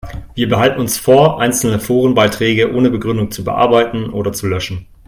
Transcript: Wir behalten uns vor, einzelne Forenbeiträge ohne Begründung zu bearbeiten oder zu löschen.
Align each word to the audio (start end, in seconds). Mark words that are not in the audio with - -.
Wir 0.33 0.49
behalten 0.49 0.79
uns 0.81 0.97
vor, 0.97 1.39
einzelne 1.39 1.79
Forenbeiträge 1.79 2.73
ohne 2.73 2.89
Begründung 2.89 3.29
zu 3.29 3.43
bearbeiten 3.43 4.09
oder 4.09 4.33
zu 4.33 4.47
löschen. 4.47 4.87